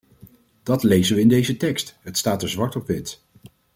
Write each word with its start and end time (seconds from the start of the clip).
Dat 0.63 0.83
lezen 0.83 1.15
we 1.15 1.21
in 1.21 1.27
deze 1.27 1.57
tekst- 1.57 1.97
het 2.01 2.17
staat 2.17 2.41
er 2.43 2.49
zwart 2.49 2.75
op 2.75 2.87
wit. 2.87 3.23